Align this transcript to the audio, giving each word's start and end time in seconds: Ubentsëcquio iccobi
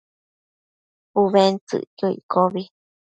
Ubentsëcquio 1.21 2.07
iccobi 2.17 2.61